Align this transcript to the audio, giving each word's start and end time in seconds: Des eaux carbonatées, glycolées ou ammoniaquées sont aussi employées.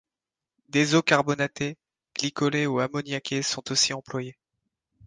Des 0.69 0.95
eaux 0.95 1.03
carbonatées, 1.03 1.77
glycolées 2.15 2.65
ou 2.65 2.79
ammoniaquées 2.79 3.43
sont 3.43 3.71
aussi 3.71 3.93
employées. 3.93 4.35